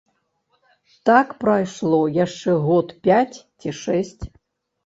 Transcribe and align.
Так 1.09 1.27
прайшло 1.43 2.01
яшчэ 2.15 2.57
год 2.67 2.97
пяць 3.07 3.37
ці 3.59 3.69
шэсць. 3.83 4.23